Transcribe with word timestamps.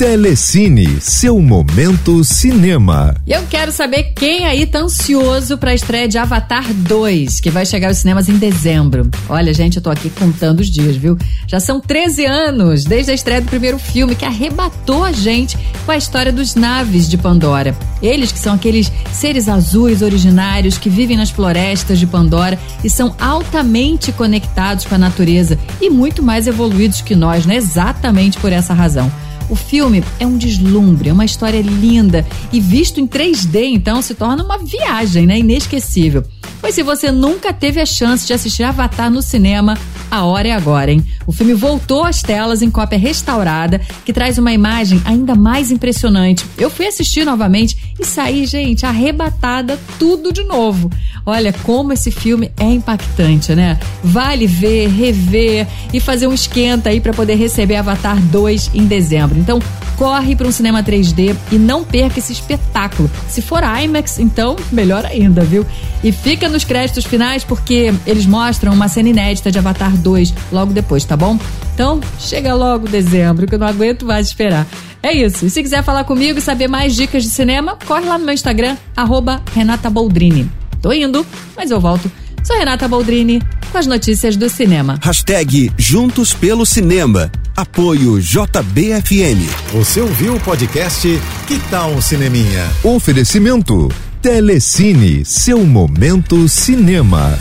Telecine, 0.00 0.98
seu 0.98 1.42
momento 1.42 2.24
cinema. 2.24 3.14
Eu 3.26 3.42
quero 3.50 3.70
saber 3.70 4.14
quem 4.16 4.46
aí 4.46 4.64
tá 4.64 4.78
ansioso 4.78 5.58
pra 5.58 5.74
estreia 5.74 6.08
de 6.08 6.16
Avatar 6.16 6.72
2, 6.72 7.38
que 7.38 7.50
vai 7.50 7.66
chegar 7.66 7.88
aos 7.88 7.98
cinemas 7.98 8.26
em 8.26 8.38
dezembro. 8.38 9.10
Olha, 9.28 9.52
gente, 9.52 9.76
eu 9.76 9.82
tô 9.82 9.90
aqui 9.90 10.08
contando 10.08 10.60
os 10.60 10.70
dias, 10.70 10.96
viu? 10.96 11.18
Já 11.46 11.60
são 11.60 11.78
13 11.78 12.24
anos 12.24 12.86
desde 12.86 13.10
a 13.10 13.14
estreia 13.14 13.42
do 13.42 13.48
primeiro 13.48 13.78
filme 13.78 14.14
que 14.14 14.24
arrebatou 14.24 15.04
a 15.04 15.12
gente 15.12 15.58
com 15.84 15.92
a 15.92 15.98
história 15.98 16.32
dos 16.32 16.54
naves 16.54 17.06
de 17.06 17.18
Pandora. 17.18 17.76
Eles 18.00 18.32
que 18.32 18.38
são 18.38 18.54
aqueles 18.54 18.90
seres 19.12 19.50
azuis 19.50 20.00
originários 20.00 20.78
que 20.78 20.88
vivem 20.88 21.18
nas 21.18 21.28
florestas 21.28 21.98
de 21.98 22.06
Pandora 22.06 22.58
e 22.82 22.88
são 22.88 23.14
altamente 23.20 24.12
conectados 24.12 24.86
com 24.86 24.94
a 24.94 24.98
natureza 24.98 25.58
e 25.78 25.90
muito 25.90 26.22
mais 26.22 26.46
evoluídos 26.46 27.02
que 27.02 27.14
nós, 27.14 27.44
né? 27.44 27.56
Exatamente 27.56 28.38
por 28.38 28.50
essa 28.50 28.72
razão. 28.72 29.12
O 29.50 29.56
filme 29.56 30.04
é 30.20 30.26
um 30.26 30.38
deslumbre, 30.38 31.08
é 31.08 31.12
uma 31.12 31.24
história 31.24 31.60
linda 31.60 32.24
e 32.52 32.60
visto 32.60 33.00
em 33.00 33.06
3D, 33.06 33.64
então 33.64 34.00
se 34.00 34.14
torna 34.14 34.44
uma 34.44 34.56
viagem, 34.58 35.26
né? 35.26 35.40
Inesquecível. 35.40 36.24
Pois 36.60 36.74
se 36.74 36.82
você 36.82 37.10
nunca 37.10 37.52
teve 37.52 37.80
a 37.80 37.86
chance 37.86 38.26
de 38.26 38.32
assistir 38.32 38.62
Avatar 38.62 39.10
no 39.10 39.22
cinema, 39.22 39.78
a 40.10 40.24
hora 40.24 40.48
é 40.48 40.52
agora, 40.52 40.92
hein? 40.92 41.04
O 41.26 41.32
filme 41.32 41.54
voltou 41.54 42.04
às 42.04 42.20
telas 42.20 42.62
em 42.62 42.70
cópia 42.70 42.98
restaurada, 42.98 43.80
que 44.04 44.12
traz 44.12 44.38
uma 44.38 44.52
imagem 44.52 45.00
ainda 45.04 45.34
mais 45.34 45.70
impressionante. 45.70 46.44
Eu 46.58 46.68
fui 46.68 46.86
assistir 46.86 47.24
novamente 47.24 47.94
e 47.98 48.04
saí, 48.04 48.44
gente, 48.44 48.84
arrebatada 48.84 49.78
tudo 49.98 50.32
de 50.32 50.44
novo. 50.44 50.90
Olha 51.24 51.52
como 51.62 51.92
esse 51.92 52.10
filme 52.10 52.50
é 52.58 52.64
impactante, 52.64 53.54
né? 53.54 53.78
Vale 54.02 54.46
ver, 54.46 54.88
rever 54.88 55.66
e 55.92 56.00
fazer 56.00 56.26
um 56.26 56.34
esquenta 56.34 56.90
aí 56.90 57.00
para 57.00 57.12
poder 57.12 57.36
receber 57.36 57.76
Avatar 57.76 58.20
2 58.20 58.72
em 58.74 58.84
dezembro. 58.84 59.38
Então, 59.38 59.60
corre 60.00 60.34
para 60.34 60.48
um 60.48 60.50
cinema 60.50 60.82
3D 60.82 61.36
e 61.52 61.58
não 61.58 61.84
perca 61.84 62.20
esse 62.20 62.32
espetáculo. 62.32 63.10
Se 63.28 63.42
for 63.42 63.62
IMAX, 63.62 64.18
então 64.18 64.56
melhor 64.72 65.04
ainda, 65.04 65.44
viu? 65.44 65.66
E 66.02 66.10
fica 66.10 66.48
nos 66.48 66.64
créditos 66.64 67.04
finais 67.04 67.44
porque 67.44 67.92
eles 68.06 68.24
mostram 68.24 68.72
uma 68.72 68.88
cena 68.88 69.10
inédita 69.10 69.52
de 69.52 69.58
Avatar 69.58 69.94
2 69.94 70.32
logo 70.50 70.72
depois, 70.72 71.04
tá 71.04 71.18
bom? 71.18 71.38
Então, 71.74 72.00
chega 72.18 72.54
logo 72.54 72.88
dezembro, 72.88 73.46
que 73.46 73.54
eu 73.54 73.58
não 73.58 73.66
aguento 73.66 74.06
mais 74.06 74.28
esperar. 74.28 74.66
É 75.02 75.12
isso. 75.12 75.44
E 75.44 75.50
se 75.50 75.62
quiser 75.62 75.84
falar 75.84 76.04
comigo 76.04 76.38
e 76.38 76.42
saber 76.42 76.66
mais 76.66 76.96
dicas 76.96 77.22
de 77.22 77.28
cinema, 77.28 77.76
corre 77.84 78.06
lá 78.06 78.16
no 78.16 78.24
meu 78.24 78.32
Instagram, 78.32 78.78
arroba 78.96 79.42
Renata 79.54 79.90
Boldrini. 79.90 80.50
Tô 80.80 80.94
indo, 80.94 81.26
mas 81.54 81.70
eu 81.70 81.78
volto. 81.78 82.10
Sou 82.42 82.56
Renata 82.56 82.88
Boldrini 82.88 83.42
com 83.70 83.76
as 83.76 83.86
notícias 83.86 84.34
do 84.34 84.48
cinema. 84.48 84.98
Hashtag 85.02 85.70
Juntos 85.76 86.32
pelo 86.32 86.64
Cinema. 86.64 87.30
Apoio 87.60 88.18
JBFM. 88.18 89.38
Você 89.74 90.00
ouviu 90.00 90.36
o 90.36 90.40
podcast 90.40 91.06
Que 91.46 91.58
Tal 91.68 91.90
um 91.90 92.00
Cineminha? 92.00 92.66
Oferecimento. 92.82 93.88
Telecine, 94.22 95.26
seu 95.26 95.66
momento 95.66 96.48
cinema. 96.48 97.38